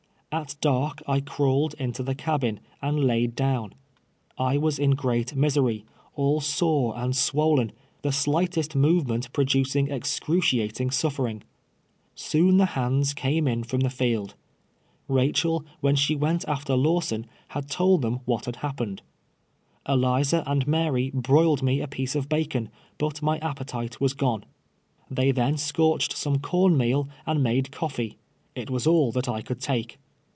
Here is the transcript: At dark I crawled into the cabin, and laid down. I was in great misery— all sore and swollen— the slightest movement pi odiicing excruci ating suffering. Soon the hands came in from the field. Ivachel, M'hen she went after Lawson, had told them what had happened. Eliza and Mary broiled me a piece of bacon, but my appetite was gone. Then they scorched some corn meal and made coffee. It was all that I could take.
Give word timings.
At 0.33 0.55
dark 0.61 1.03
I 1.09 1.19
crawled 1.19 1.73
into 1.73 2.03
the 2.03 2.15
cabin, 2.15 2.61
and 2.81 3.03
laid 3.03 3.35
down. 3.35 3.73
I 4.37 4.57
was 4.57 4.79
in 4.79 4.91
great 4.91 5.35
misery— 5.35 5.83
all 6.15 6.39
sore 6.39 6.97
and 6.97 7.13
swollen— 7.13 7.73
the 8.01 8.13
slightest 8.13 8.73
movement 8.73 9.33
pi 9.33 9.41
odiicing 9.43 9.89
excruci 9.89 10.61
ating 10.63 10.89
suffering. 10.91 11.43
Soon 12.15 12.55
the 12.55 12.67
hands 12.77 13.13
came 13.13 13.45
in 13.45 13.63
from 13.65 13.81
the 13.81 13.89
field. 13.89 14.35
Ivachel, 15.09 15.65
M'hen 15.83 15.97
she 15.97 16.15
went 16.15 16.47
after 16.47 16.77
Lawson, 16.77 17.25
had 17.49 17.69
told 17.69 18.01
them 18.01 18.21
what 18.23 18.45
had 18.45 18.55
happened. 18.55 19.01
Eliza 19.85 20.43
and 20.47 20.65
Mary 20.65 21.11
broiled 21.13 21.61
me 21.61 21.81
a 21.81 21.89
piece 21.89 22.15
of 22.15 22.29
bacon, 22.29 22.69
but 22.97 23.21
my 23.21 23.37
appetite 23.39 23.99
was 23.99 24.13
gone. 24.13 24.45
Then 25.09 25.35
they 25.35 25.55
scorched 25.57 26.15
some 26.15 26.39
corn 26.39 26.77
meal 26.77 27.09
and 27.25 27.43
made 27.43 27.73
coffee. 27.73 28.17
It 28.55 28.69
was 28.69 28.87
all 28.87 29.11
that 29.11 29.27
I 29.27 29.41
could 29.41 29.59
take. 29.59 29.97